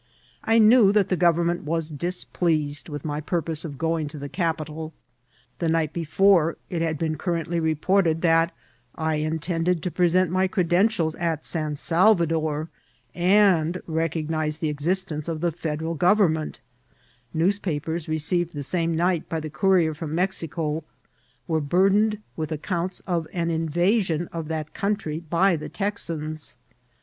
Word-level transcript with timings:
I 0.43 0.57
knew 0.57 0.91
that 0.93 1.09
the 1.09 1.15
government 1.15 1.61
was 1.61 1.87
displeased 1.87 2.89
with 2.89 3.05
my 3.05 3.21
pur 3.21 3.43
pose 3.43 3.63
of 3.63 3.77
going 3.77 4.07
to 4.07 4.17
the 4.17 4.29
capitol. 4.29 4.93
The 5.59 5.69
night 5.69 5.93
before 5.93 6.57
it 6.71 6.81
had 6.81 6.97
been 6.97 7.19
currently 7.19 7.59
reported 7.59 8.21
that 8.23 8.51
I 8.95 9.17
intended 9.17 9.83
to 9.83 9.91
present 9.91 10.31
my 10.31 10.47
credentiak 10.47 11.13
at 11.21 11.45
San 11.45 11.75
Salvador, 11.75 12.69
and 13.13 13.79
recognise 13.85 14.57
the 14.57 14.69
exist 14.69 15.11
ence 15.11 15.27
of 15.27 15.39
the 15.39 15.51
Federal 15.51 15.93
Government; 15.93 16.61
newspapers 17.31 18.09
received 18.09 18.53
"DIPLOlllTIC 18.53 18.53
DIFFICULTIES. 18.53 18.73
811 18.73 18.95
the 18.97 19.01
same 19.03 19.21
night 19.21 19.29
by 19.29 19.39
the 19.39 19.51
courier 19.51 19.93
firom 19.93 20.13
Mexico 20.15 20.83
were 21.47 21.61
bur* 21.61 21.91
dened 21.91 22.17
with 22.35 22.51
accounts 22.51 23.01
of 23.01 23.27
an 23.33 23.51
invasion 23.51 24.27
of 24.33 24.47
that 24.47 24.73
country 24.73 25.19
by 25.19 25.55
the 25.55 25.69
Texans. 25.69 26.57